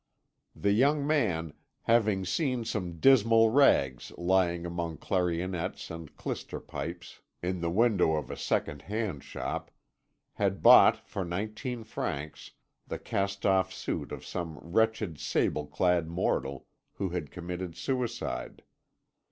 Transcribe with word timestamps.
The 0.55 0.71
young 0.71 1.05
man, 1.05 1.53
having 1.83 2.25
seen 2.25 2.65
some 2.65 2.97
dismal 2.97 3.51
rags 3.51 4.11
lying 4.17 4.65
among 4.65 4.97
clarionettes 4.97 5.91
and 5.91 6.17
clyster 6.17 6.59
pipes 6.59 7.21
in 7.43 7.61
the 7.61 7.69
window 7.69 8.15
of 8.15 8.31
a 8.31 8.35
second 8.35 8.81
hand 8.81 9.23
shop, 9.23 9.69
had 10.33 10.63
bought 10.63 11.07
for 11.07 11.23
nineteen 11.23 11.83
francs 11.83 12.49
the 12.87 12.97
cast 12.97 13.45
off 13.45 13.71
suit 13.71 14.11
of 14.11 14.25
some 14.25 14.57
wretched 14.59 15.19
sable 15.19 15.67
clad 15.67 16.07
mortal 16.09 16.65
who 16.93 17.09
had 17.09 17.29
committed 17.29 17.75
suicide. 17.75 18.63